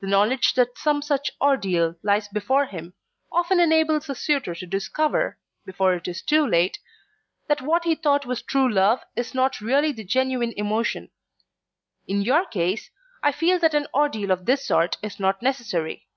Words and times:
The 0.00 0.06
knowledge 0.06 0.54
that 0.54 0.78
some 0.78 1.02
such 1.02 1.32
ordeal 1.38 1.94
lies 2.02 2.28
before 2.28 2.64
him 2.64 2.94
often 3.30 3.60
enables 3.60 4.08
a 4.08 4.14
suitor 4.14 4.54
to 4.54 4.66
discover, 4.66 5.36
before 5.66 5.92
it 5.92 6.08
is 6.08 6.22
too 6.22 6.46
late, 6.46 6.78
that 7.46 7.60
what 7.60 7.84
he 7.84 7.94
thought 7.94 8.24
was 8.24 8.40
true 8.40 8.72
love 8.72 9.00
is 9.16 9.34
not 9.34 9.60
really 9.60 9.92
the 9.92 10.02
genuine 10.02 10.54
emotion. 10.56 11.10
In 12.08 12.22
your 12.22 12.46
case 12.46 12.88
I 13.22 13.32
feel 13.32 13.58
that 13.58 13.74
an 13.74 13.86
ordeal 13.92 14.30
of 14.30 14.46
this 14.46 14.64
sort 14.66 14.96
is 15.02 15.20
not 15.20 15.42
necessary." 15.42 16.08